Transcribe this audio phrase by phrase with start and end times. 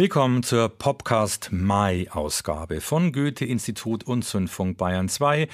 [0.00, 5.46] Willkommen zur Popcast Mai-Ausgabe von Goethe-Institut und Zündfunk Bayern 2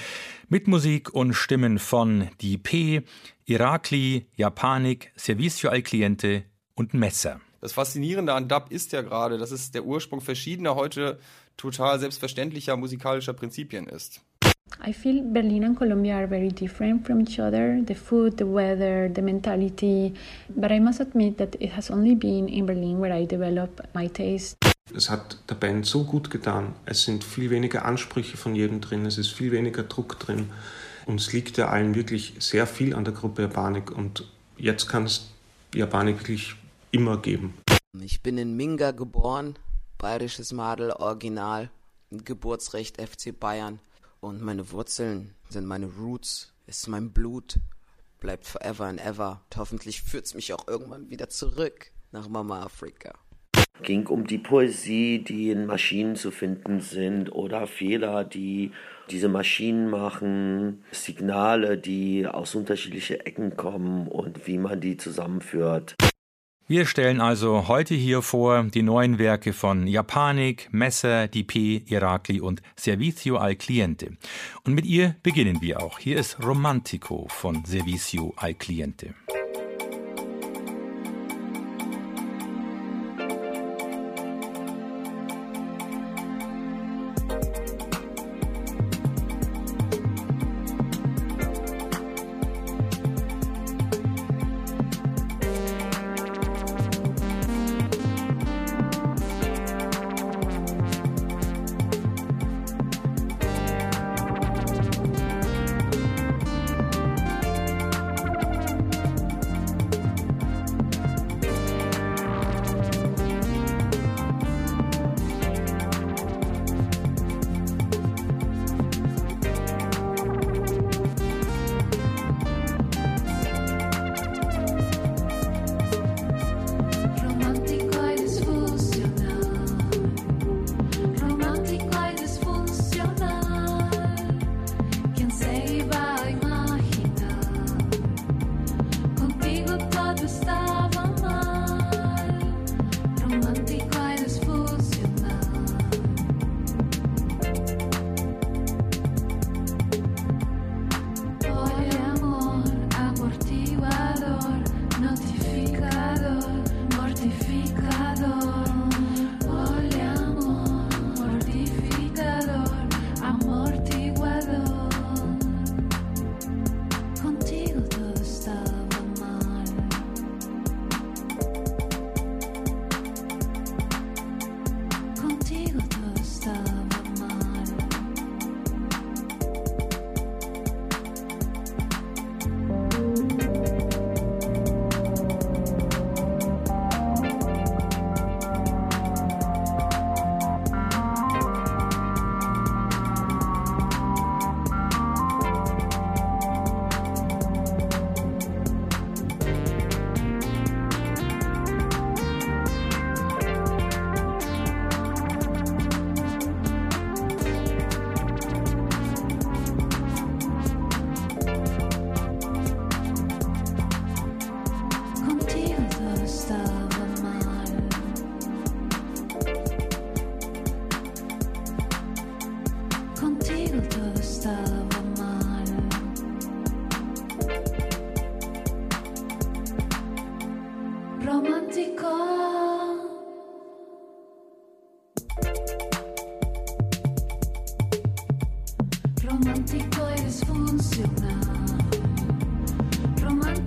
[0.47, 3.01] mit Musik und Stimmen von Die P,
[3.43, 7.41] Irakli, Japanik, Servicio al Cliente und Messer.
[7.59, 11.19] Das Faszinierende an Dub ist ja gerade, dass es der Ursprung verschiedener heute
[11.57, 14.21] total selbstverständlicher musikalischer Prinzipien ist.
[14.85, 19.09] I feel Berlin and Colombia are very different from each other the food, the weather,
[19.13, 20.13] the mentality.
[20.49, 24.07] But I must admit that it has only been in Berlin where I developed my
[24.07, 24.57] taste.
[24.95, 26.73] Es hat der Band so gut getan.
[26.85, 30.49] Es sind viel weniger Ansprüche von jedem drin, es ist viel weniger Druck drin.
[31.05, 33.91] Und es liegt ja allen wirklich sehr viel an der Gruppe Japanik.
[33.91, 34.25] Und
[34.57, 35.29] jetzt kann es
[35.73, 36.55] Japanik wirklich
[36.91, 37.53] immer geben.
[38.01, 39.55] Ich bin in Minga geboren,
[39.97, 41.69] bayerisches Madel, Original,
[42.11, 43.79] Geburtsrecht FC Bayern.
[44.19, 47.59] Und meine Wurzeln sind meine Roots, ist mein Blut,
[48.19, 49.41] bleibt forever and ever.
[49.45, 53.13] Und hoffentlich führt es mich auch irgendwann wieder zurück nach Mama Afrika.
[53.83, 58.71] Ging um die Poesie, die in Maschinen zu finden sind oder Fehler, die
[59.11, 65.95] diese Maschinen machen, Signale, die aus unterschiedlichen Ecken kommen und wie man die zusammenführt.
[66.69, 72.61] Wir stellen also heute hier vor die neuen Werke von Japanik, Messer, DP, Irakli und
[72.75, 74.17] Servicio al Cliente.
[74.65, 75.97] Und mit ihr beginnen wir auch.
[75.97, 79.13] Hier ist Romantico von Servicio al Cliente.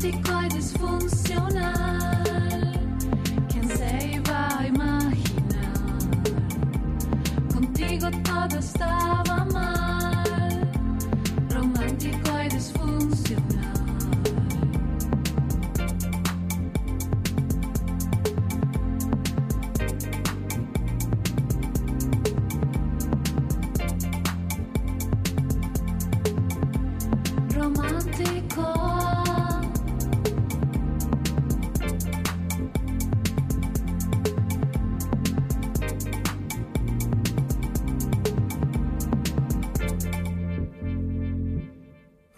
[0.01, 2.10] antiquar disfuncional.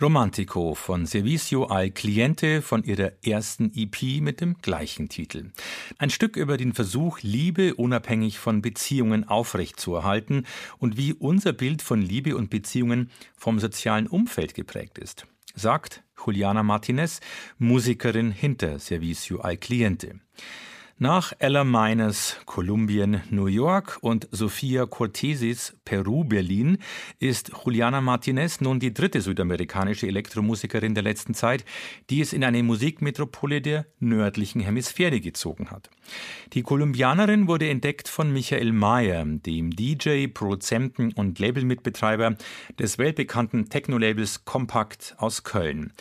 [0.03, 5.53] Romantico von Servicio al Cliente von ihrer ersten EP mit dem gleichen Titel.
[5.97, 10.45] Ein Stück über den Versuch, Liebe unabhängig von Beziehungen aufrechtzuerhalten
[10.79, 16.65] und wie unser Bild von Liebe und Beziehungen vom sozialen Umfeld geprägt ist, sagt Juliana
[16.65, 17.21] Martinez,
[17.59, 20.19] Musikerin hinter Servicio al Cliente.
[21.03, 26.79] Nach Ella Miners Kolumbien, New York und Sofia Cortesis Peru, Berlin
[27.19, 31.65] ist Juliana Martinez nun die dritte südamerikanische Elektromusikerin der letzten Zeit,
[32.09, 35.91] die es in eine Musikmetropole der nördlichen Hemisphäre gezogen hat.
[36.53, 42.37] Die Kolumbianerin wurde entdeckt von Michael Mayer, dem DJ, Produzenten und Labelmitbetreiber
[42.79, 45.93] des weltbekannten Techno-Labels Compact aus Köln.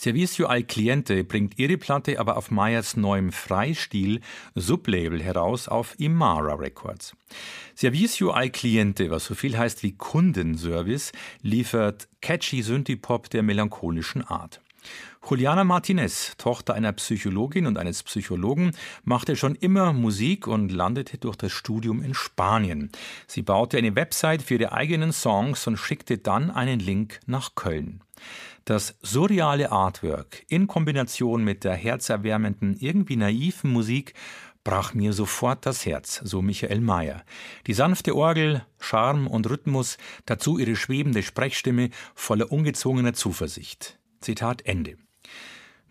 [0.00, 4.20] Servicio al Cliente bringt ihre Platte aber auf Meyers neuem Freistil
[4.54, 7.16] Sublabel heraus auf Imara Records.
[7.74, 11.10] Servicio al Cliente, was so viel heißt wie Kundenservice,
[11.42, 14.60] liefert catchy Synthie-Pop der melancholischen Art.
[15.28, 18.70] Juliana Martinez, Tochter einer Psychologin und eines Psychologen,
[19.02, 22.92] machte schon immer Musik und landete durch das Studium in Spanien.
[23.26, 28.00] Sie baute eine Website für ihre eigenen Songs und schickte dann einen Link nach Köln.
[28.68, 34.12] Das surreale Artwork in Kombination mit der herzerwärmenden, irgendwie naiven Musik
[34.62, 37.24] brach mir sofort das Herz, so Michael Mayer.
[37.66, 43.98] Die sanfte Orgel, Charme und Rhythmus, dazu ihre schwebende Sprechstimme voller ungezwungener Zuversicht.
[44.20, 44.98] Zitat Ende.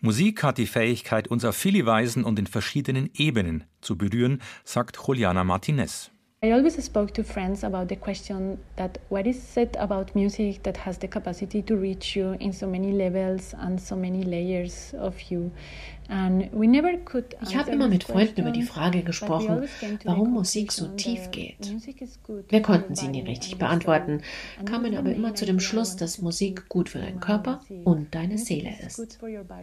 [0.00, 5.00] Musik hat die Fähigkeit, uns auf viele Weisen und in verschiedenen Ebenen zu berühren, sagt
[5.04, 6.12] Juliana Martinez.
[6.40, 10.76] I always spoke to friends about the question that what is it about music that
[10.76, 15.20] has the capacity to reach you in so many levels and so many layers of
[15.32, 15.50] you.
[16.10, 19.68] Ich habe immer mit Freunden über die Frage gesprochen,
[20.04, 21.70] warum Musik so tief geht.
[22.48, 24.22] Wir konnten sie nie richtig beantworten,
[24.64, 28.70] kamen aber immer zu dem Schluss, dass Musik gut für deinen Körper und deine Seele
[28.86, 29.18] ist.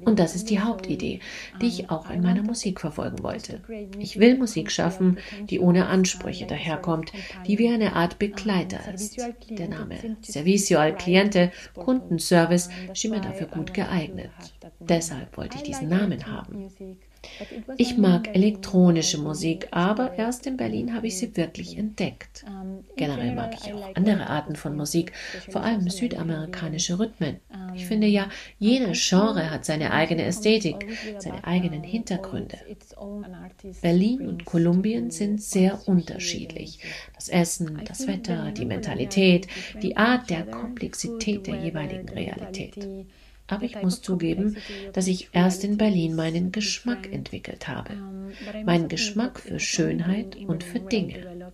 [0.06, 1.20] Und das ist die Hauptidee,
[1.62, 3.62] die ich auch in meiner Musik verfolgen wollte.
[3.98, 5.18] Ich will Musik schaffen,
[5.50, 7.12] die ohne Ansprüche daherkommt,
[7.48, 9.18] die wie eine Art Begleiter ist.
[9.50, 14.30] Der Name Servicio al Cliente, Kundenservice, schien mir dafür gut geeignet.
[14.80, 16.70] Deshalb wollte ich diesen Namen haben.
[17.78, 22.46] Ich mag elektronische Musik, aber erst in Berlin habe ich sie wirklich entdeckt.
[22.96, 25.12] Generell mag ich auch andere Arten von Musik,
[25.50, 27.40] vor allem südamerikanische Rhythmen.
[27.74, 28.30] Ich finde ja,
[28.60, 30.86] jedes Genre hat seine eigene Ästhetik,
[31.18, 32.58] seine eigenen Hintergründe.
[33.82, 36.80] Berlin und Kolumbien sind sehr unterschiedlich.
[37.16, 39.48] Das Essen, das Wetter, die Mentalität,
[39.82, 42.88] die Art der Komplexität der jeweiligen Realität.
[43.48, 44.58] Aber ich muss zugeben,
[44.94, 47.94] dass ich erst in Berlin meinen Geschmack entwickelt habe.
[48.66, 51.52] Meinen Geschmack für Schönheit und für Dinge.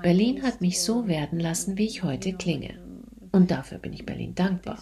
[0.00, 2.78] Berlin hat mich so werden lassen, wie ich heute klinge.
[3.32, 4.78] Und dafür bin ich Berlin dankbar.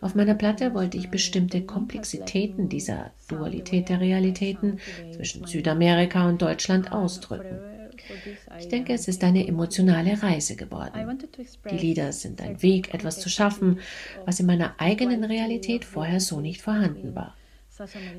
[0.00, 4.80] Auf meiner Platte wollte ich bestimmte Komplexitäten dieser Dualität der Realitäten
[5.12, 7.75] zwischen Südamerika und Deutschland ausdrücken.
[8.58, 11.18] Ich denke, es ist eine emotionale Reise geworden.
[11.70, 13.80] Die Lieder sind ein Weg, etwas zu schaffen,
[14.24, 17.34] was in meiner eigenen Realität vorher so nicht vorhanden war.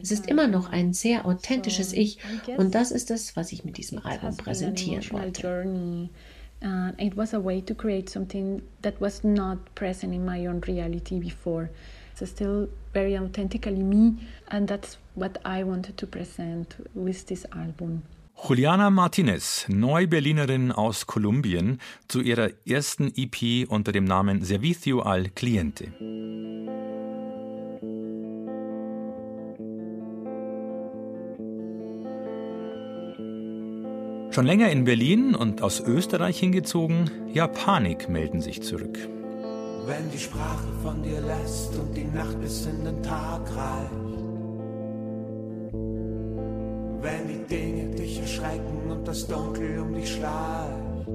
[0.01, 2.19] Es ist immer noch ein sehr authentisches Ich
[2.57, 6.09] und das ist es, was ich mit diesem Album präsentieren wollte.
[6.63, 10.59] Uh, it was a way to create something that was not present in my own
[10.61, 11.69] reality before.
[12.19, 14.17] It's still very authentically me,
[14.47, 18.01] and that's what I wanted to present with this album.
[18.39, 25.85] Juliana Martinez, Neu-Berlinerin aus Kolumbien, zu ihrer ersten EP unter dem Namen Servicio al Cliente.
[34.31, 38.99] Schon länger in Berlin und aus Österreich hingezogen, Japanik melden sich zurück.
[39.87, 44.07] Wenn die Sprache von dir lässt und die Nacht bis in den Tag reicht
[47.01, 47.76] wenn die Dinge
[48.37, 51.07] dich erschrecken und das Dunkel um dich schleicht.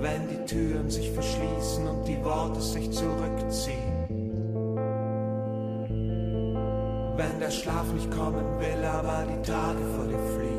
[0.00, 4.06] Wenn die Türen sich verschließen und die Worte sich zurückziehen.
[7.16, 10.51] Wenn der Schlaf nicht kommen will, aber die Tage vor dir fliehen.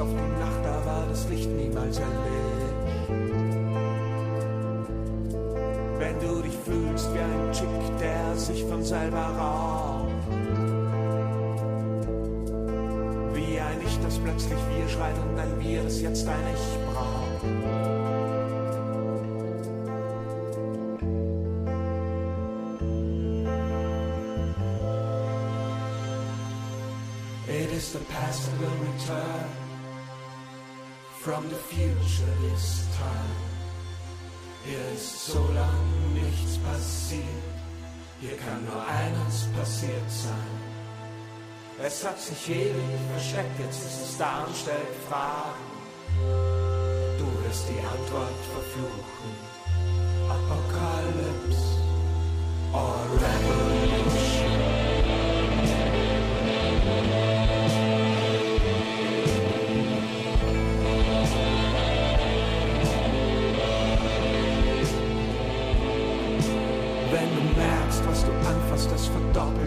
[0.00, 3.10] auf die Nacht, da war das Licht niemals erlischt.
[5.98, 10.10] Wenn du dich fühlst wie ein Chick, der sich von selber raubt.
[13.34, 16.89] Wie ein Ich, das plötzlich wir schreit und ein Wir, das jetzt ein Ich braucht.
[31.22, 33.36] From the future this time.
[34.64, 35.84] Hier ist so lang
[36.14, 37.44] nichts passiert,
[38.20, 40.52] hier kann nur eines passiert sein.
[41.82, 45.68] Es hat sich ewig versteckt, jetzt ist es da und stellt Fragen.
[47.18, 49.32] Du wirst die Antwort verfluchen.
[50.30, 51.79] Apokalypse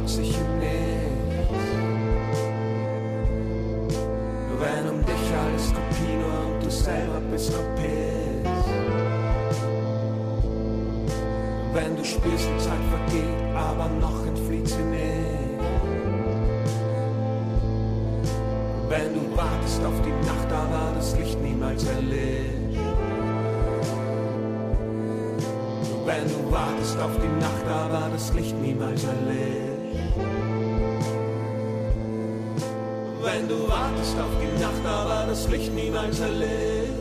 [0.07, 0.83] sich im Nichts.
[4.59, 8.23] Wenn um dich alles Kopie nur und du selber bist Kopist.
[11.73, 15.03] Wenn du spürst, die Zeit vergeht, aber noch entflieht sie nicht.
[18.89, 22.79] Wenn du wartest auf die Nacht, aber das Licht niemals erlischt.
[26.05, 29.72] Wenn du wartest auf die Nacht, aber das Licht niemals erlischt.
[33.43, 36.93] Wenn du wartest auf die Nacht, aber das Licht niemals erlischt.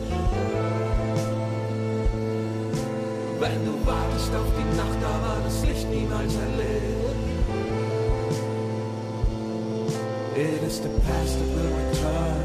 [3.39, 7.15] Wenn du wartest auf die Nacht, aber das Licht niemals erlischt.
[10.35, 12.43] It is the past that will return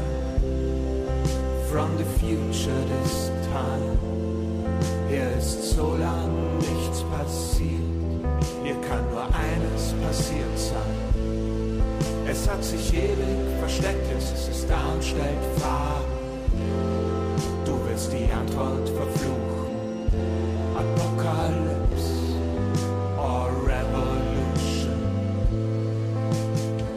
[1.69, 3.97] from the future this time.
[5.09, 7.83] Hier ist so lang nichts passiert,
[8.63, 10.98] hier kann nur eines passiert sein.
[12.31, 16.05] Es hat sich ewig versteckt, jetzt ist es da und stellt Fragen.
[17.65, 19.65] Du wirst die Antwort verfluchen.
[20.77, 22.13] Apokalypse
[23.17, 25.01] or Revolution.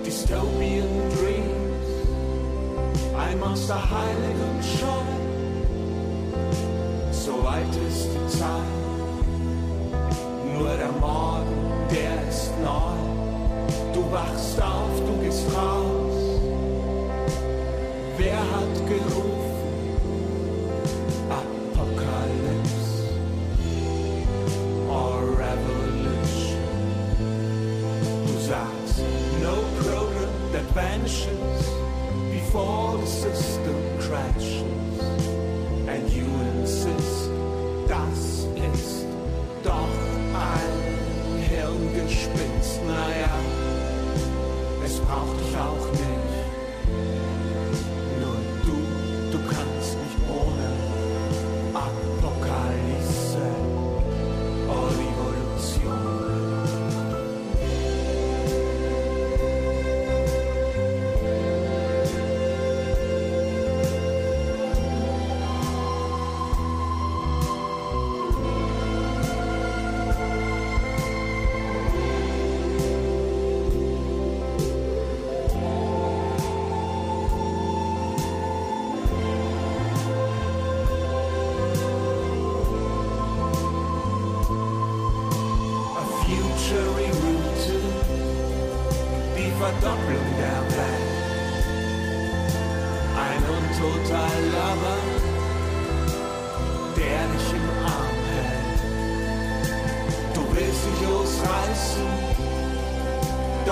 [0.04, 0.86] Dystopian
[1.16, 1.88] Dreams.
[3.18, 5.06] Ein Monster heilig und scheu.
[7.10, 8.72] So alt ist die Zeit.
[10.58, 13.11] Nur der Morgen, der ist neu.
[14.12, 16.38] Wachst auf, du gehst raus.
[18.18, 19.52] Wer hat gerufen?
[21.30, 23.08] Apokalypse
[24.90, 26.60] or Revolution.
[28.26, 29.02] Du sagst,
[29.40, 31.70] no program that vanishes
[32.30, 34.81] before the system crashes.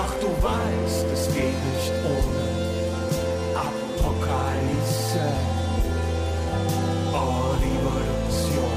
[0.01, 2.45] Doch du weißt, es geht nicht ohne
[3.55, 5.25] Apokalypse.
[7.13, 8.71] Oh, Revolution.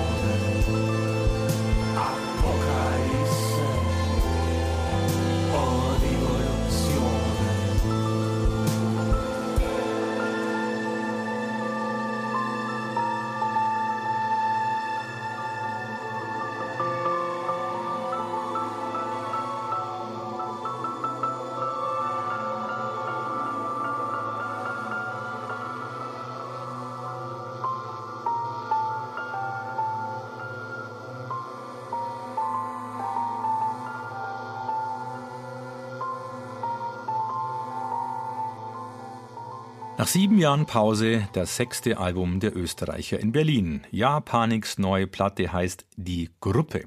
[40.04, 43.87] Nach sieben Jahren Pause das sechste Album der Österreicher in Berlin.
[43.90, 46.84] Ja, Paniks neue Platte heißt Die Gruppe.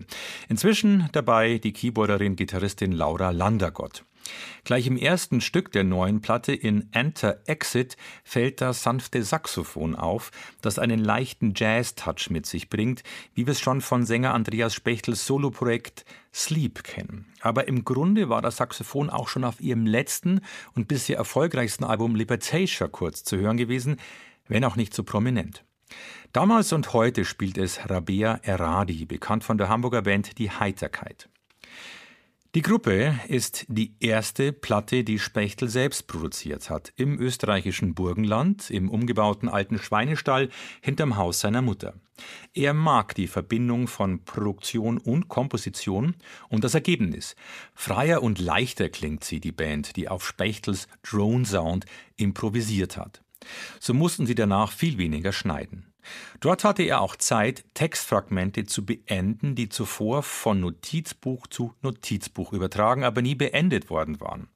[0.49, 4.03] Inzwischen dabei die Keyboarderin, Gitarristin Laura Landergott.
[4.63, 10.31] Gleich im ersten Stück der neuen Platte in Enter Exit fällt das sanfte Saxophon auf,
[10.61, 13.03] das einen leichten Jazz-Touch mit sich bringt,
[13.33, 17.25] wie wir es schon von Sänger Andreas Spechtels Soloprojekt Sleep kennen.
[17.41, 20.41] Aber im Grunde war das Saxophon auch schon auf ihrem letzten
[20.75, 23.97] und bisher erfolgreichsten Album Libertatia kurz zu hören gewesen,
[24.47, 25.63] wenn auch nicht so prominent.
[26.33, 31.29] Damals und heute spielt es Rabea Eradi, bekannt von der Hamburger Band Die Heiterkeit.
[32.55, 38.89] Die Gruppe ist die erste Platte, die Spechtel selbst produziert hat, im österreichischen Burgenland, im
[38.89, 40.49] umgebauten alten Schweinestall
[40.81, 41.95] hinterm Haus seiner Mutter.
[42.53, 46.15] Er mag die Verbindung von Produktion und Komposition
[46.47, 47.35] und das Ergebnis.
[47.75, 51.85] Freier und leichter klingt sie, die Band, die auf Spechtels Drone Sound
[52.15, 53.21] improvisiert hat.
[53.79, 55.86] So mussten sie danach viel weniger schneiden.
[56.39, 63.03] Dort hatte er auch Zeit, Textfragmente zu beenden, die zuvor von Notizbuch zu Notizbuch übertragen,
[63.03, 64.47] aber nie beendet worden waren.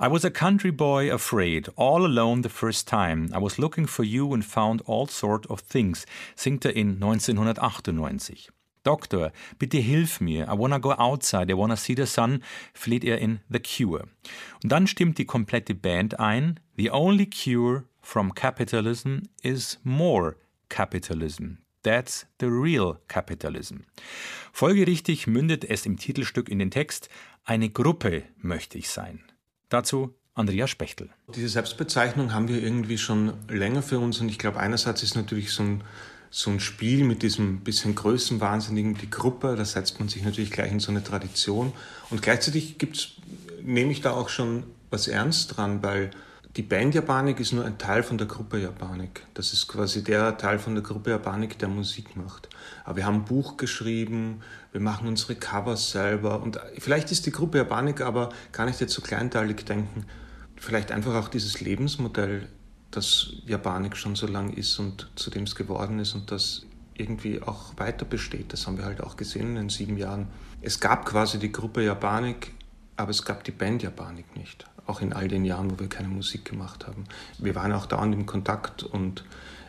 [0.00, 3.28] I was a country boy afraid, all alone the first time.
[3.32, 8.50] I was looking for you and found all sort of things, singt er in 1998.
[8.82, 10.48] Doktor, bitte hilf mir.
[10.48, 12.42] I wanna go outside, I wanna see the sun,
[12.74, 14.08] fleht er in The Cure.
[14.62, 16.58] Und dann stimmt die komplette Band ein.
[16.76, 20.34] The only cure from capitalism is more
[20.72, 21.58] Capitalism.
[21.82, 23.80] That's the real capitalism.
[24.54, 27.10] Folgerichtig mündet es im Titelstück in den Text
[27.44, 29.20] Eine Gruppe möchte ich sein.
[29.68, 31.10] Dazu Andreas Spechtel.
[31.34, 35.52] Diese Selbstbezeichnung haben wir irgendwie schon länger für uns und ich glaube, einerseits ist natürlich
[35.52, 35.84] so ein,
[36.30, 40.72] so ein Spiel mit diesem bisschen Größenwahnsinnigen, die Gruppe, da setzt man sich natürlich gleich
[40.72, 41.74] in so eine Tradition
[42.08, 43.16] und gleichzeitig gibt's,
[43.60, 46.12] nehme ich da auch schon was ernst dran, weil
[46.56, 49.22] die Band Japanik ist nur ein Teil von der Gruppe Japanik.
[49.32, 52.50] Das ist quasi der Teil von der Gruppe Japanik, der Musik macht.
[52.84, 57.32] Aber wir haben ein Buch geschrieben, wir machen unsere Covers selber und vielleicht ist die
[57.32, 60.04] Gruppe Japanik aber gar nicht jetzt so kleinteilig denken.
[60.56, 62.46] Vielleicht einfach auch dieses Lebensmodell,
[62.90, 67.40] das Japanik schon so lang ist und zu dem es geworden ist und das irgendwie
[67.40, 68.52] auch weiter besteht.
[68.52, 70.28] Das haben wir halt auch gesehen in den sieben Jahren.
[70.60, 72.52] Es gab quasi die Gruppe Japanik,
[72.96, 76.08] aber es gab die Band Japanik nicht auch in all den Jahren, wo wir keine
[76.08, 77.04] Musik gemacht haben.
[77.38, 79.24] Wir waren auch dauernd im Kontakt und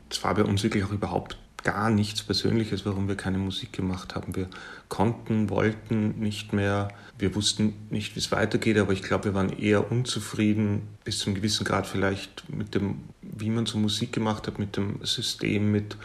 [0.09, 4.15] es war bei uns wirklich auch überhaupt gar nichts Persönliches, warum wir keine Musik gemacht
[4.15, 4.35] haben.
[4.35, 4.47] Wir
[4.89, 9.49] konnten, wollten nicht mehr, wir wussten nicht, wie es weitergeht, aber ich glaube, wir waren
[9.49, 14.45] eher unzufrieden, bis zu einem gewissen Grad vielleicht mit dem, wie man so Musik gemacht
[14.47, 15.97] hat, mit dem System, mit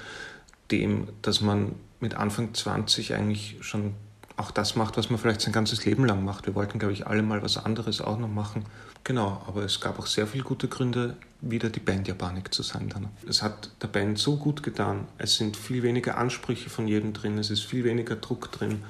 [0.70, 3.94] dem, dass man mit Anfang 20 eigentlich schon
[4.36, 6.46] auch das macht, was man vielleicht sein ganzes Leben lang macht.
[6.46, 8.64] Wir wollten, glaube ich, alle mal was anderes auch noch machen.
[9.08, 12.90] Genau, aber es gab auch sehr viele gute Gründe, wieder die Band Japanik zu sein
[12.90, 13.08] dann.
[13.26, 15.08] Es hat der Band so gut getan.
[15.16, 18.82] Es sind viel weniger Ansprüche von jedem drin, es ist viel weniger Druck drin.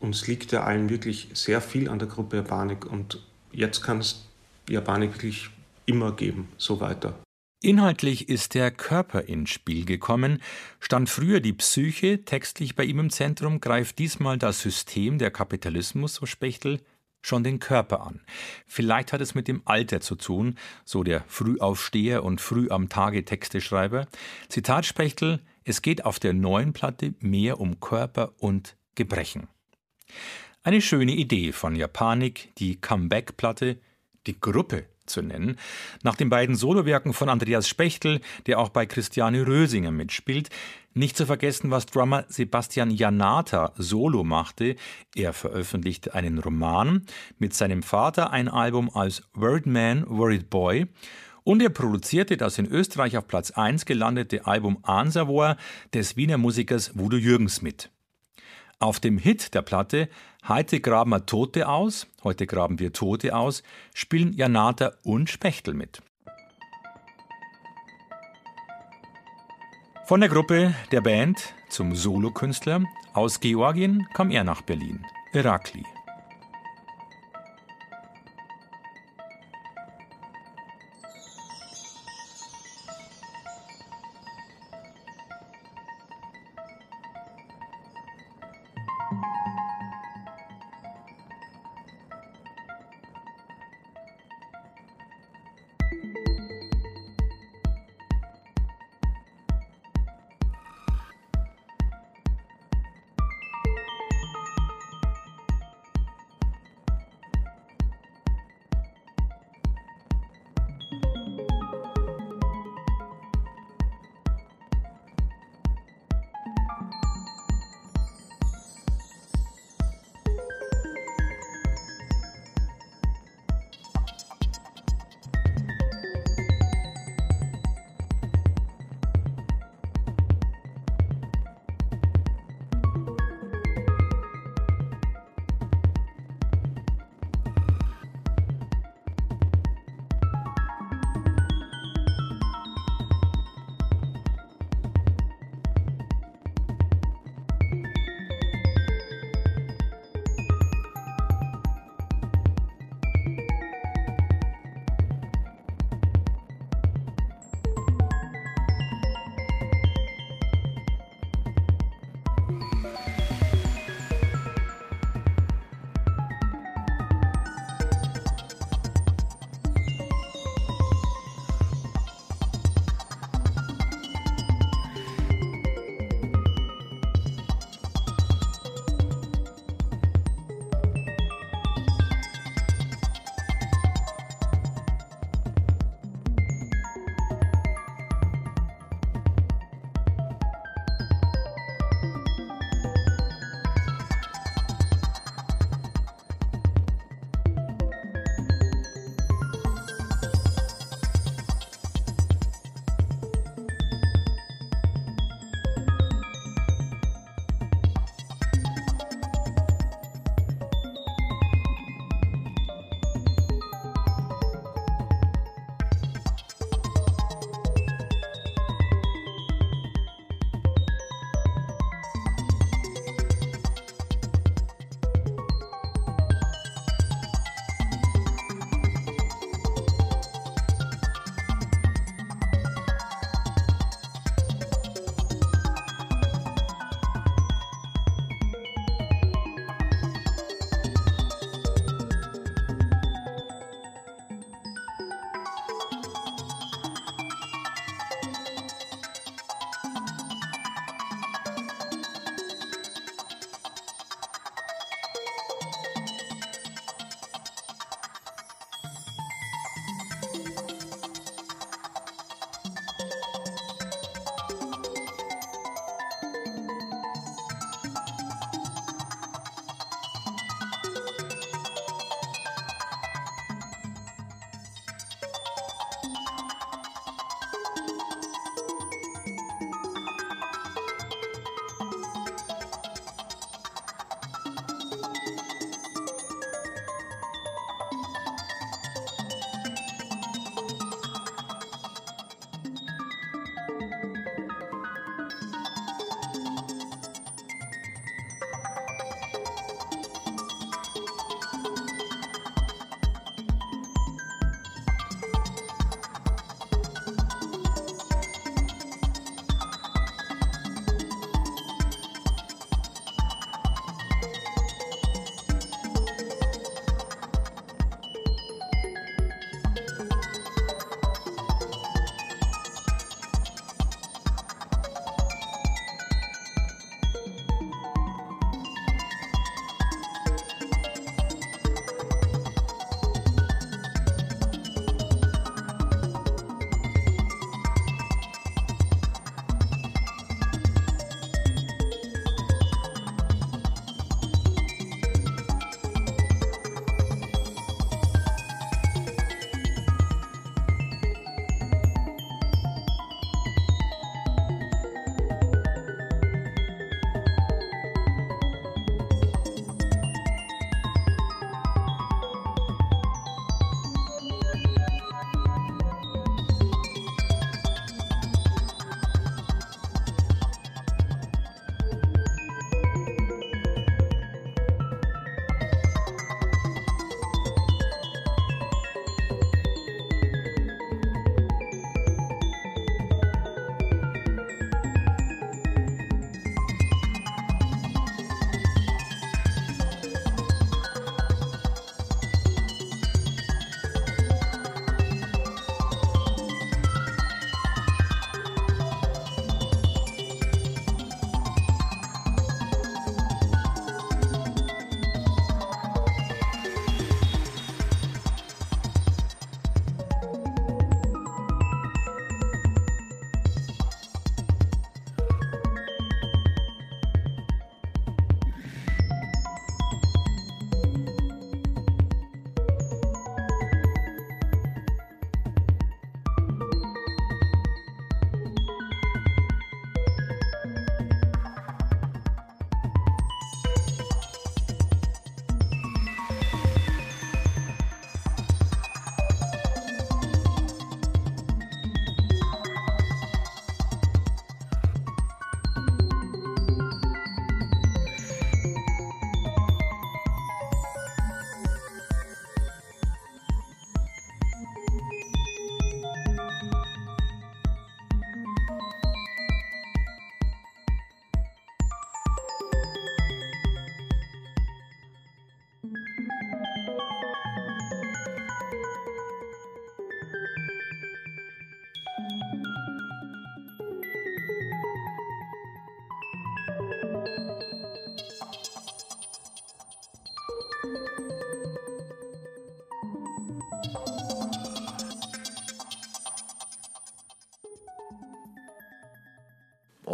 [0.00, 4.24] Uns liegt ja allen wirklich sehr viel an der Gruppe Japanik und jetzt kann es
[4.68, 5.50] Japanik wirklich
[5.86, 7.14] immer geben, so weiter.
[7.62, 10.42] Inhaltlich ist der Körper ins Spiel gekommen.
[10.80, 16.16] Stand früher die Psyche textlich bei ihm im Zentrum, greift diesmal das System, der Kapitalismus,
[16.16, 16.80] so Spechtel,
[17.22, 18.20] schon den Körper an.
[18.66, 23.24] Vielleicht hat es mit dem Alter zu tun, so der Frühaufsteher und früh am Tage
[23.24, 24.06] Texteschreiber.
[24.48, 29.48] Zitat Spechtel, es geht auf der neuen Platte mehr um Körper und Gebrechen.
[30.62, 33.80] Eine schöne Idee von Japanik, die Comeback-Platte,
[34.26, 35.56] die Gruppe zu nennen.
[36.02, 40.48] Nach den beiden Solowerken von Andreas Spechtel, der auch bei Christiane Rösinger mitspielt,
[40.94, 44.76] nicht zu vergessen, was Drummer Sebastian Janata solo machte.
[45.14, 47.06] Er veröffentlichte einen Roman,
[47.38, 50.86] mit seinem Vater ein Album als Worried Man, Worried Boy
[51.44, 55.56] und er produzierte das in Österreich auf Platz 1 gelandete Album Ansavour
[55.94, 57.90] des Wiener Musikers Wudo Jürgens mit.
[58.78, 60.08] Auf dem Hit der Platte
[60.48, 63.62] Heute graben wir Tote aus, heute graben wir Tote aus,
[63.94, 66.00] spielen Janata und Spechtel mit.
[70.06, 75.84] Von der Gruppe der Band zum Solokünstler aus Georgien kam er nach Berlin, Irakli.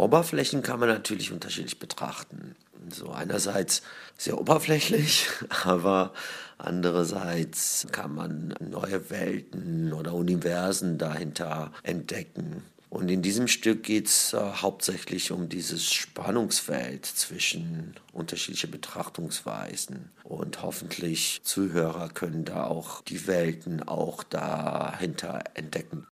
[0.07, 2.55] Oberflächen kann man natürlich unterschiedlich betrachten.
[2.89, 3.81] So einerseits
[4.17, 5.27] sehr oberflächlich,
[5.65, 6.13] aber
[6.57, 12.63] andererseits kann man neue Welten oder Universen dahinter entdecken.
[12.89, 20.09] Und in diesem Stück geht es äh, hauptsächlich um dieses Spannungsfeld zwischen unterschiedlichen Betrachtungsweisen.
[20.23, 26.07] Und hoffentlich Zuhörer können da auch die Welten auch dahinter entdecken.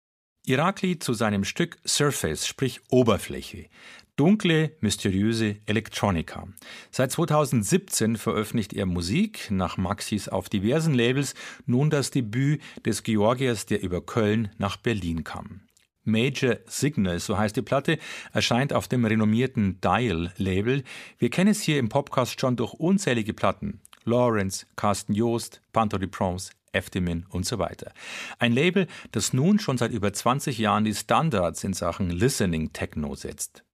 [0.45, 3.69] Irakli zu seinem Stück Surface, sprich Oberfläche.
[4.17, 6.49] Dunkle, mysteriöse Elektronika.
[6.91, 13.67] Seit 2017 veröffentlicht er Musik, nach Maxis auf diversen Labels, nun das Debüt des Georgiers,
[13.67, 15.61] der über Köln nach Berlin kam.
[16.03, 17.99] Major Signal, so heißt die Platte,
[18.33, 20.83] erscheint auf dem renommierten Dial-Label.
[21.19, 23.81] Wir kennen es hier im Podcast schon durch unzählige Platten.
[24.05, 27.93] Lawrence, Carsten Joost, Panto de Prince, Eftemin und so weiter.
[28.39, 33.15] Ein Label, das nun schon seit über 20 Jahren die Standards in Sachen Listening Techno
[33.15, 33.65] setzt.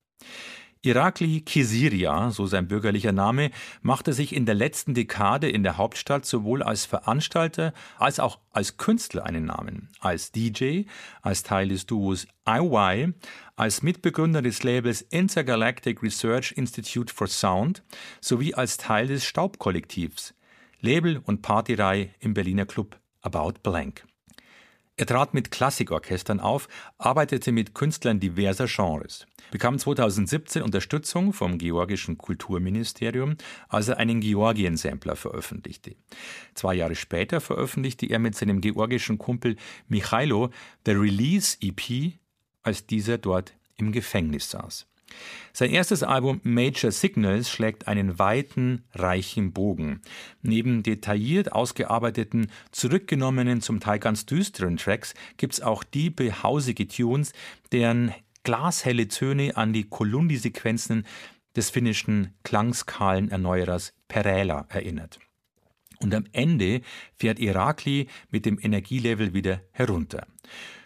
[0.83, 3.51] Irakli Kisiria, so sein bürgerlicher Name,
[3.83, 8.77] machte sich in der letzten Dekade in der Hauptstadt sowohl als Veranstalter als auch als
[8.77, 9.89] Künstler einen Namen.
[9.99, 10.85] Als DJ,
[11.21, 13.13] als Teil des Duos IY,
[13.57, 17.83] als Mitbegründer des Labels Intergalactic Research Institute for Sound
[18.21, 20.33] sowie als Teil des Staubkollektivs,
[20.81, 24.05] Label und Partyreihe im Berliner Club About Blank.
[24.97, 32.19] Er trat mit Klassikorchestern auf, arbeitete mit Künstlern diverser Genres, bekam 2017 Unterstützung vom georgischen
[32.19, 33.37] Kulturministerium,
[33.69, 35.95] als er einen Georgien-Sampler veröffentlichte.
[36.55, 40.51] Zwei Jahre später veröffentlichte er mit seinem georgischen Kumpel Michailo
[40.85, 42.15] The Release EP,
[42.63, 44.89] als dieser dort im Gefängnis saß.
[45.53, 50.03] Sein erstes Album Major Signals schlägt einen weiten, reichen Bogen.
[50.43, 57.33] Neben detailliert ausgearbeiteten, zurückgenommenen, zum Teil ganz düsteren Tracks gibt's auch diebe, hausige Tunes,
[57.73, 61.05] deren glashelle Töne an die Kolundi-Sequenzen
[61.57, 65.19] des finnischen Klangskalenerneuerers Perela erinnert.
[66.01, 66.83] Und am Ende
[67.17, 70.27] fährt Irakli mit dem Energielevel wieder herunter.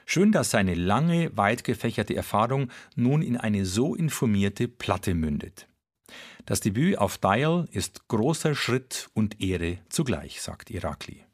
[0.07, 5.69] Schön, dass seine lange, weit gefächerte Erfahrung nun in eine so informierte Platte mündet.
[6.47, 11.25] Das Debüt auf Dial ist großer Schritt und Ehre zugleich, sagt Irakli.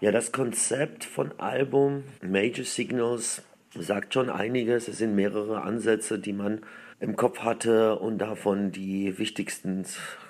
[0.00, 3.42] Ja, das Konzept von Album Major Signals
[3.74, 4.88] sagt schon einiges.
[4.88, 6.60] Es sind mehrere Ansätze, die man
[7.00, 9.84] im Kopf hatte und davon die wichtigsten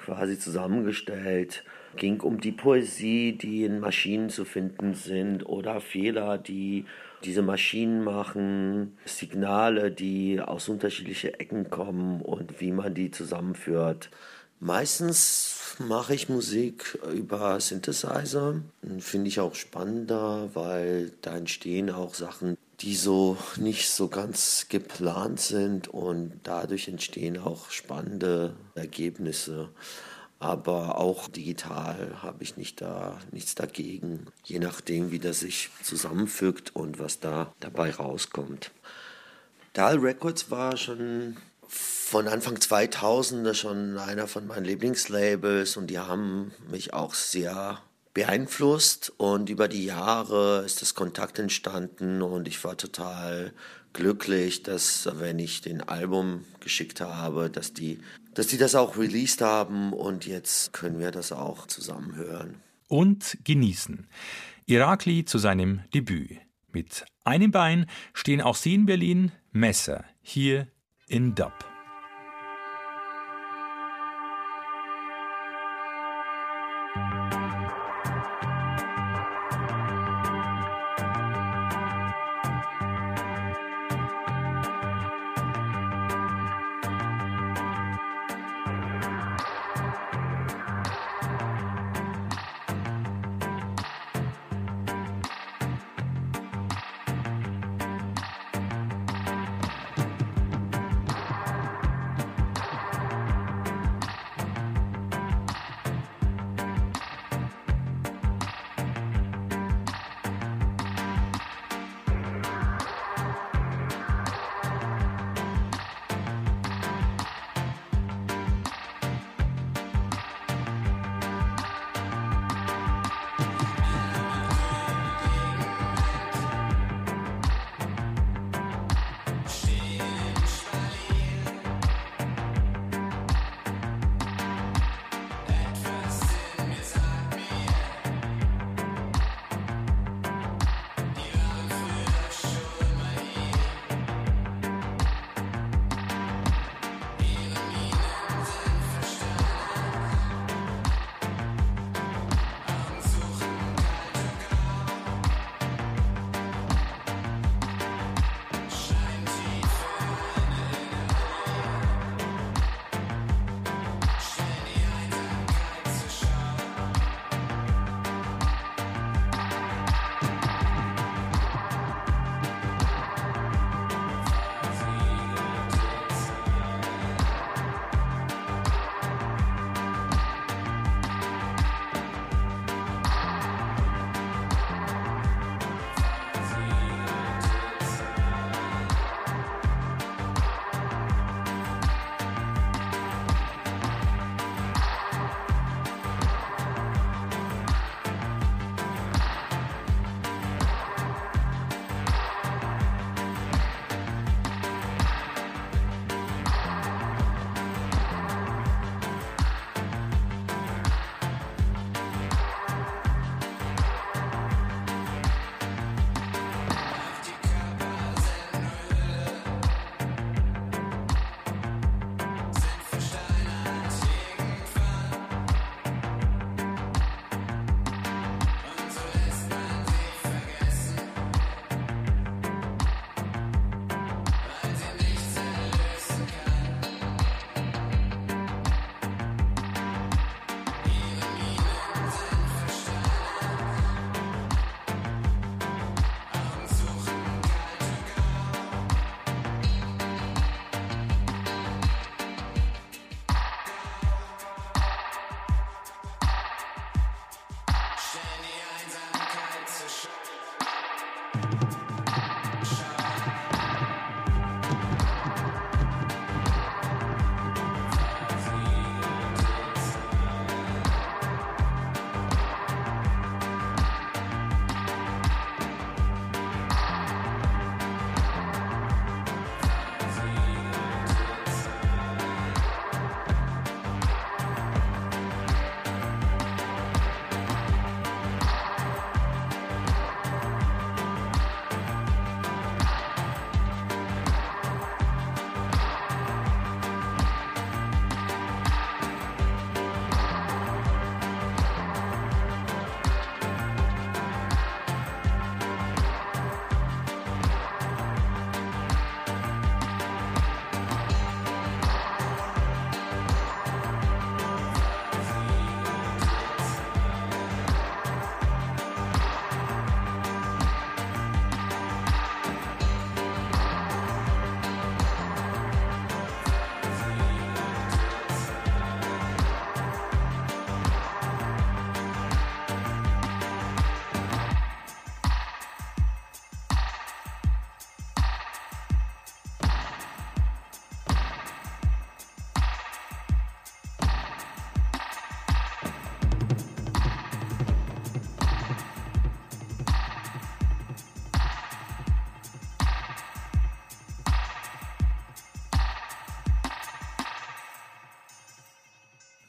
[0.04, 1.64] quasi zusammengestellt.
[1.96, 6.86] Ging um die Poesie, die in Maschinen zu finden sind oder Fehler, die
[7.24, 14.10] diese Maschinen machen, Signale, die aus unterschiedlichen Ecken kommen und wie man die zusammenführt.
[14.60, 18.62] Meistens mache ich Musik über Synthesizer.
[18.98, 25.40] Finde ich auch spannender, weil da entstehen auch Sachen, die so nicht so ganz geplant
[25.40, 29.68] sind und dadurch entstehen auch spannende Ergebnisse
[30.44, 36.76] aber auch digital habe ich nicht da nichts dagegen, je nachdem, wie das sich zusammenfügt
[36.76, 38.70] und was da dabei rauskommt.
[39.72, 46.52] Dahl Records war schon von Anfang 2000 schon einer von meinen Lieblingslabels und die haben
[46.70, 47.80] mich auch sehr
[48.12, 53.54] beeinflusst und über die Jahre ist das Kontakt entstanden und ich war total
[53.94, 58.00] glücklich, dass wenn ich den Album geschickt habe, dass die,
[58.34, 62.56] dass die das auch released haben und jetzt können wir das auch zusammen hören.
[62.88, 64.06] Und genießen.
[64.66, 66.38] Irakli zu seinem Debüt.
[66.70, 70.68] Mit einem Bein stehen auch Sie in Berlin, Messer, hier
[71.08, 71.73] in Dub.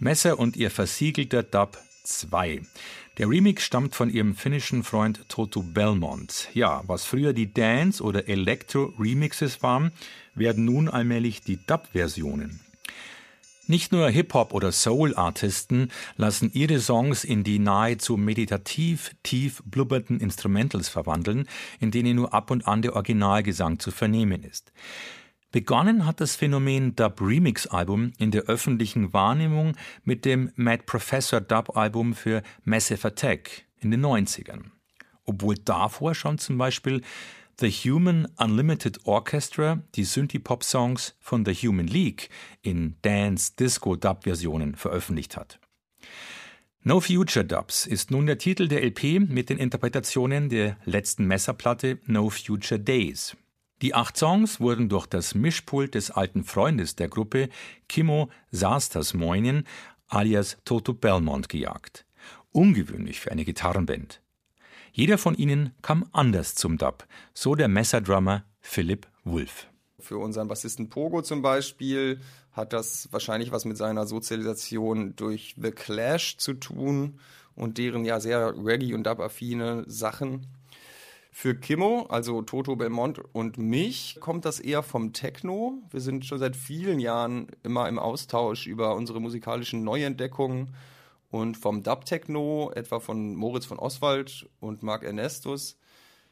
[0.06, 2.62] Messer und ihr versiegelter Dub 2.
[3.18, 6.48] Der Remix stammt von ihrem finnischen Freund Toto Belmont.
[6.54, 9.92] Ja, was früher die Dance- oder Electro-Remixes waren,
[10.36, 12.60] werden nun allmählich die Dub-Versionen.
[13.66, 20.88] Nicht nur Hip-Hop- oder Soul-Artisten lassen ihre Songs in die nahezu meditativ tief blubbernden Instrumentals
[20.88, 21.48] verwandeln,
[21.80, 24.72] in denen nur ab und an der Originalgesang zu vernehmen ist.
[25.56, 31.40] Begonnen hat das Phänomen Dub Remix Album in der öffentlichen Wahrnehmung mit dem Mad Professor
[31.40, 34.72] Dub Album für Massive Attack in den 90ern.
[35.24, 37.02] Obwohl davor schon zum Beispiel
[37.58, 42.30] The Human Unlimited Orchestra die Synthie-Pop-Songs von The Human League
[42.62, 45.62] in Dance-Disco-Dub-Versionen veröffentlicht hat.
[46.84, 52.00] No Future Dubs ist nun der Titel der LP mit den Interpretationen der letzten Messerplatte
[52.08, 53.38] No Future Days.
[53.82, 57.50] Die acht Songs wurden durch das Mischpult des alten Freundes der Gruppe,
[57.90, 59.68] Kimmo Saastasmoinen,
[60.08, 62.06] alias Toto Belmont, gejagt.
[62.52, 64.22] Ungewöhnlich für eine Gitarrenband.
[64.94, 69.68] Jeder von ihnen kam anders zum Dub, so der Messerdrummer Philipp Wulff.
[70.00, 72.22] Für unseren Bassisten Pogo zum Beispiel
[72.54, 77.20] hat das wahrscheinlich was mit seiner Sozialisation durch The Clash zu tun
[77.56, 80.48] und deren ja sehr Reggae- und Dub-affine Sachen.
[81.38, 85.84] Für Kimmo, also Toto Belmont und mich, kommt das eher vom Techno.
[85.92, 90.74] Wir sind schon seit vielen Jahren immer im Austausch über unsere musikalischen Neuentdeckungen.
[91.30, 95.78] Und vom Dub-Techno, etwa von Moritz von Oswald und Marc Ernestus,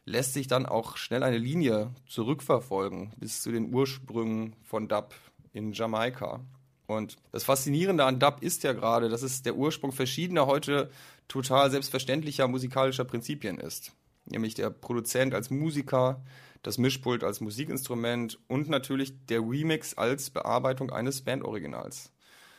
[0.05, 5.13] lässt sich dann auch schnell eine Linie zurückverfolgen bis zu den Ursprüngen von Dub
[5.51, 6.39] in Jamaika.
[6.87, 10.89] Und das Faszinierende an Dub ist ja gerade, dass es der Ursprung verschiedener heute
[11.27, 13.91] total selbstverständlicher musikalischer Prinzipien ist
[14.25, 16.23] nämlich der Produzent als Musiker,
[16.61, 22.11] das Mischpult als Musikinstrument und natürlich der Remix als Bearbeitung eines Bandoriginals.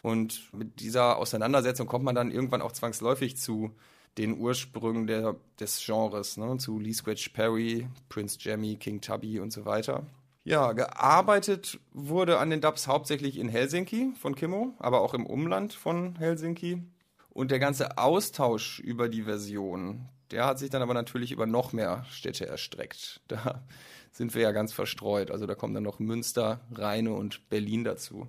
[0.03, 3.75] Und mit dieser Auseinandersetzung kommt man dann irgendwann auch zwangsläufig zu
[4.19, 6.57] den Ursprüngen der, des Genres, ne?
[6.59, 10.07] zu Lee Scratch Perry, Prince Jammy, King Tubby und so weiter.
[10.45, 15.73] Ja, gearbeitet wurde an den Dubs hauptsächlich in Helsinki von Kimmo, aber auch im Umland
[15.73, 16.83] von Helsinki.
[17.31, 21.73] Und der ganze Austausch über die Version, der hat sich dann aber natürlich über noch
[21.73, 23.21] mehr Städte erstreckt.
[23.29, 23.65] Da
[24.13, 25.33] sind wir ja ganz verstreut.
[25.33, 28.29] Also da kommen dann noch Münster, Rheine und Berlin dazu.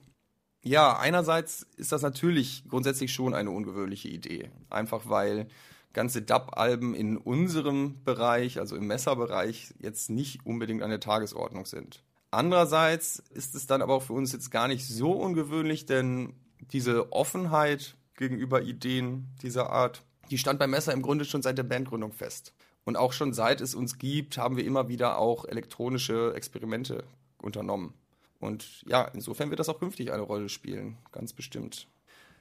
[0.63, 4.49] Ja, einerseits ist das natürlich grundsätzlich schon eine ungewöhnliche Idee.
[4.71, 5.47] Einfach weil
[5.93, 12.03] ganze Dub-Alben in unserem Bereich, also im Messerbereich, jetzt nicht unbedingt an der Tagesordnung sind.
[12.31, 16.33] Andererseits ist es dann aber auch für uns jetzt gar nicht so ungewöhnlich, denn
[16.71, 21.63] diese Offenheit gegenüber Ideen dieser Art die stand beim Messer im Grunde schon seit der
[21.63, 22.53] Bandgründung fest.
[22.83, 27.03] Und auch schon seit es uns gibt, haben wir immer wieder auch elektronische Experimente
[27.39, 27.93] unternommen.
[28.39, 31.87] Und ja, insofern wird das auch künftig eine Rolle spielen, ganz bestimmt.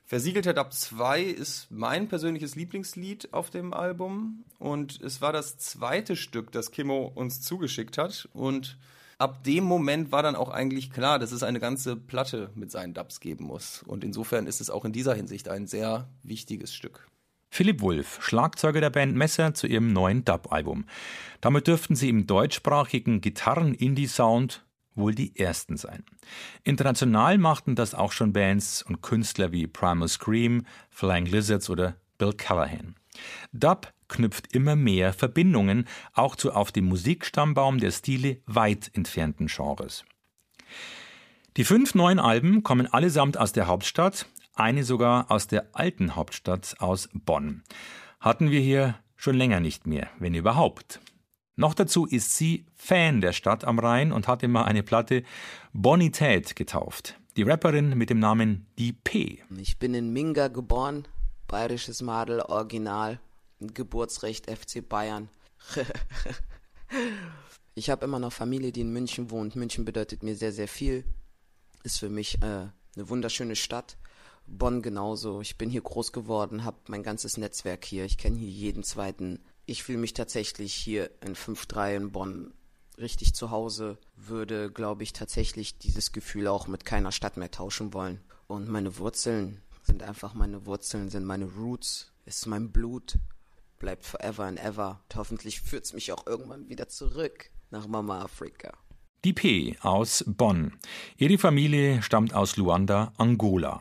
[0.07, 6.15] Versiegelter Dub 2 ist mein persönliches Lieblingslied auf dem Album und es war das zweite
[6.15, 8.77] Stück, das Kimmo uns zugeschickt hat und
[9.17, 12.93] ab dem Moment war dann auch eigentlich klar, dass es eine ganze Platte mit seinen
[12.93, 17.09] Dubs geben muss und insofern ist es auch in dieser Hinsicht ein sehr wichtiges Stück.
[17.55, 20.87] Philipp Wulff, Schlagzeuger der Band Messer, zu ihrem neuen Dub-Album.
[21.41, 26.03] Damit dürften sie im deutschsprachigen Gitarren-Indie-Sound wohl die ersten sein.
[26.65, 32.33] International machten das auch schon Bands und Künstler wie Primal Scream, Flying Lizards oder Bill
[32.33, 32.97] Callahan.
[33.53, 40.05] Dub knüpft immer mehr Verbindungen auch zu auf dem Musikstammbaum der Stile weit entfernten Genres.
[41.57, 46.77] Die fünf neuen Alben kommen allesamt aus der Hauptstadt, eine sogar aus der alten Hauptstadt
[46.79, 47.63] aus Bonn.
[48.21, 51.01] Hatten wir hier schon länger nicht mehr, wenn überhaupt.
[51.57, 55.23] Noch dazu ist sie Fan der Stadt am Rhein und hat immer eine Platte
[55.73, 57.19] Bonität getauft.
[57.37, 59.43] Die Rapperin mit dem Namen Die P.
[59.57, 61.07] Ich bin in Minga geboren,
[61.47, 63.21] bayerisches Madel, Original,
[63.61, 65.29] Geburtsrecht FC Bayern.
[67.75, 69.57] ich habe immer noch Familie, die in München wohnt.
[69.57, 71.05] München bedeutet mir sehr, sehr viel.
[71.83, 73.97] Ist für mich äh, eine wunderschöne Stadt.
[74.47, 75.41] Bonn genauso.
[75.41, 78.05] Ich bin hier groß geworden, habe mein ganzes Netzwerk hier.
[78.05, 79.41] Ich kenne hier jeden zweiten.
[79.67, 82.55] Ich fühle mich tatsächlich hier in 5-3 in Bonn
[82.99, 87.93] richtig zu Hause, würde, glaube ich, tatsächlich dieses Gefühl auch mit keiner Stadt mehr tauschen
[87.93, 88.21] wollen.
[88.47, 93.19] Und meine Wurzeln sind einfach meine Wurzeln, sind meine Roots, ist mein Blut,
[93.79, 95.03] bleibt forever and ever.
[95.09, 98.73] Und hoffentlich führt es mich auch irgendwann wieder zurück nach Mama Afrika.
[99.25, 100.73] Die P aus Bonn.
[101.17, 103.81] Ihre Familie stammt aus Luanda, Angola.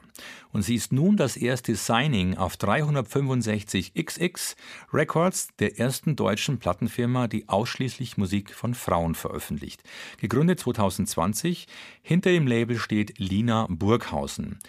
[0.53, 4.55] Und sie ist nun das erste Signing auf 365XX
[4.93, 9.83] Records der ersten deutschen Plattenfirma, die ausschließlich Musik von Frauen veröffentlicht.
[10.17, 11.67] Gegründet 2020.
[12.01, 14.59] Hinter dem Label steht Lina Burghausen.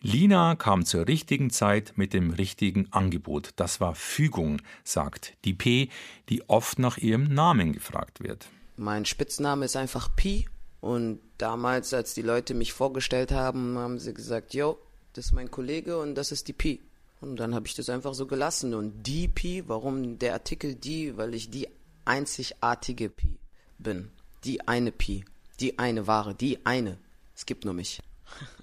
[0.00, 3.50] Lina kam zur richtigen Zeit mit dem richtigen Angebot.
[3.54, 5.90] Das war Fügung, sagt die P,
[6.28, 8.48] die oft nach ihrem Namen gefragt wird.
[8.76, 10.46] Mein Spitzname ist einfach Pi
[10.80, 14.78] und damals, als die Leute mich vorgestellt haben, haben sie gesagt, yo,
[15.12, 16.80] das ist mein Kollege und das ist die Pi.
[17.20, 18.74] Und dann habe ich das einfach so gelassen.
[18.74, 21.16] Und die Pi, warum der Artikel die?
[21.16, 21.68] Weil ich die
[22.04, 23.38] einzigartige Pi
[23.78, 24.10] bin.
[24.44, 25.24] Die eine Pi.
[25.58, 26.34] Die eine Ware.
[26.34, 26.98] Die eine.
[27.34, 28.02] Es gibt nur mich.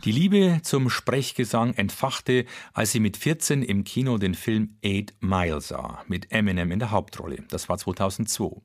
[0.03, 5.61] Die Liebe zum Sprechgesang entfachte, als sie mit 14 im Kino den Film Eight Mile
[5.61, 7.43] sah, mit Eminem in der Hauptrolle.
[7.49, 8.61] Das war 2002.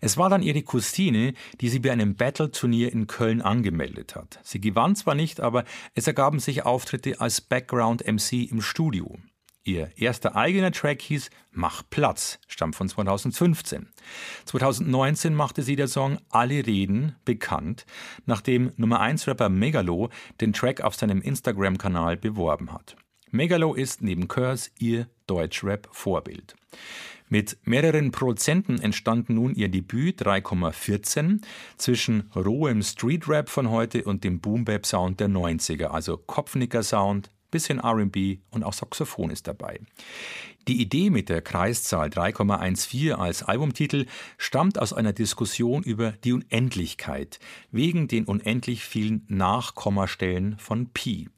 [0.00, 4.38] Es war dann ihre Cousine, die sie bei einem Battle-Turnier in Köln angemeldet hat.
[4.42, 5.64] Sie gewann zwar nicht, aber
[5.94, 9.16] es ergaben sich Auftritte als Background-MC im Studio.
[9.66, 13.88] Ihr erster eigener Track hieß Mach Platz, stammt von 2015.
[14.44, 17.86] 2019 machte sie der Song Alle Reden bekannt,
[18.26, 20.10] nachdem Nummer 1 Rapper Megalo
[20.42, 22.96] den Track auf seinem Instagram-Kanal beworben hat.
[23.30, 26.54] Megalo ist neben Curse ihr Deutschrap-Vorbild.
[27.30, 31.40] Mit mehreren Prozenten entstand nun ihr Debüt 3,14
[31.78, 38.64] zwischen rohem Streetrap von heute und dem Boom-Bap-Sound der 90er, also Kopfnicker-Sound, bisschen RB und
[38.64, 39.80] auch Saxophon ist dabei.
[40.66, 44.06] Die Idee mit der Kreiszahl 3,14 als Albumtitel
[44.38, 47.38] stammt aus einer Diskussion über die Unendlichkeit
[47.70, 51.28] wegen den unendlich vielen Nachkommastellen von Pi.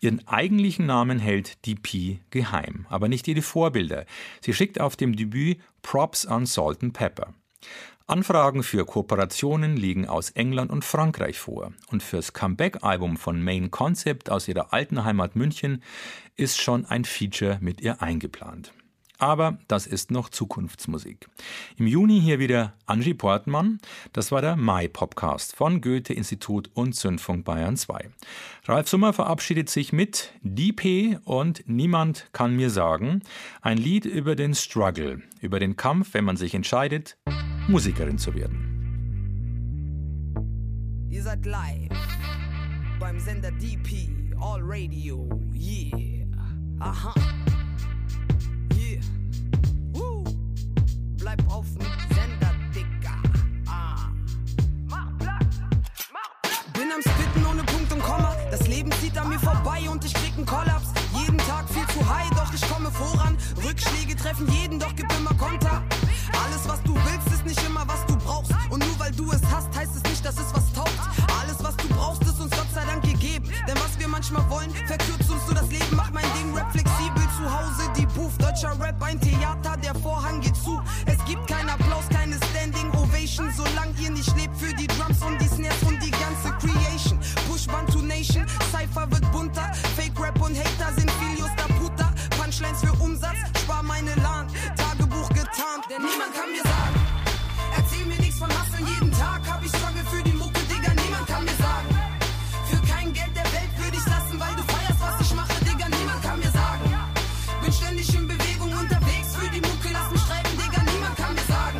[0.00, 4.06] Ihren eigentlichen Namen hält die Pi geheim, aber nicht ihre Vorbilder.
[4.40, 7.32] Sie schickt auf dem Debüt Props an Salt and Pepper.
[8.06, 11.72] Anfragen für Kooperationen liegen aus England und Frankreich vor.
[11.88, 15.82] Und fürs Comeback-Album von Main Concept aus ihrer alten Heimat München
[16.36, 18.74] ist schon ein Feature mit ihr eingeplant.
[19.16, 21.28] Aber das ist noch Zukunftsmusik.
[21.78, 23.78] Im Juni hier wieder Angie Portmann.
[24.12, 28.10] Das war der Mai-Popcast von Goethe-Institut und Zündfunk Bayern 2.
[28.66, 33.22] Ralf Summer verabschiedet sich mit DP und Niemand kann mir sagen.
[33.62, 37.16] Ein Lied über den Struggle, über den Kampf, wenn man sich entscheidet,
[37.68, 38.58] Musikerin zu werden.
[41.08, 41.88] Ihr seid live
[43.00, 44.10] beim Sender DP,
[44.40, 46.26] All Radio, yeah.
[46.80, 47.14] Aha.
[48.76, 49.00] Yeah.
[49.92, 50.24] Woo.
[51.16, 53.16] Bleib auf dem Sender, Dicker.
[53.66, 54.10] Ah.
[54.86, 55.46] Mach Platz,
[56.12, 56.64] mach Platz.
[56.74, 58.36] Bin am Spitten ohne Punkt und Komma.
[58.50, 60.92] Das Leben zieht an mir vorbei und ich krieg einen Kollaps.
[61.14, 63.36] Jeden Tag viel zu high, doch ich komme voran.
[63.66, 65.82] Rückschläge treffen jeden, doch gib immer Konter.
[66.32, 68.52] Alles, was du willst, ist nicht immer, was du brauchst.
[68.70, 70.98] Und nur weil du es hast, heißt es nicht, dass es was taugt.
[71.40, 73.48] Alles, was du brauchst, ist uns Gott sei Dank gegeben.
[73.68, 75.96] Denn was wir manchmal wollen, verkürzt uns so das Leben.
[75.96, 77.90] Mach mein Ding Rap flexibel zu Hause.
[77.96, 80.80] Die Booth, deutscher Rap, ein Theater, der Vorhang geht zu.
[81.06, 85.40] Es gibt keinen Applaus, keine Standing Ovation, solange ihr nicht lebt für die Drums und
[85.40, 87.18] die Snares und die ganze Creation.
[87.48, 89.70] Push Bantu Nation, Cypher wird bunter.
[89.96, 92.12] Fake Rap und Hater sind Filios da puta.
[92.38, 94.46] Punchlines für Umsatz, spar meine Lahn.
[95.94, 96.98] Denn niemand kann mir sagen.
[97.76, 101.26] Erzähl mir nichts von Hasseln, jeden Tag hab ich Struggle für die Mucke, Digga, niemand
[101.28, 101.90] kann mir sagen.
[102.68, 105.86] Für kein Geld der Welt würde ich lassen, weil du feierst, was ich mache, Digga,
[105.96, 106.84] niemand kann mir sagen.
[107.62, 111.46] Bin ständig in Bewegung unterwegs für die Mucke, lass mich schreiben, Digga, niemand kann mir
[111.46, 111.78] sagen.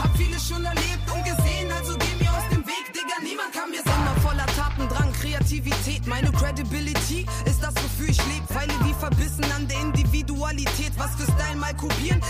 [0.00, 3.68] Hab vieles schon erlebt und gesehen, also geh mir aus dem Weg, Digga, niemand kann
[3.68, 4.00] mir sagen.
[4.00, 8.46] Immer voller Tatendrang, Kreativität, meine Credibility ist das, wofür ich lebe.
[8.48, 12.20] Pfeile wie verbissen an der Individualität, was für Style mal kopieren.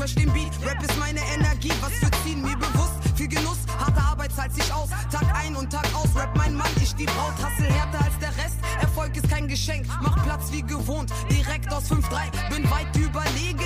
[0.00, 2.94] Crash den Beat, Rap ist meine Energie, was für Ziehen, mir bewusst.
[3.16, 6.08] Viel Genuss, harte Arbeit zahlt sich aus, Tag ein und Tag aus.
[6.16, 8.56] Rap mein Mann, ich die Braut, Hassel härter als der Rest.
[8.80, 11.12] Erfolg ist kein Geschenk, mach Platz wie gewohnt.
[11.30, 13.59] Direkt aus 5-3, bin weit überlegen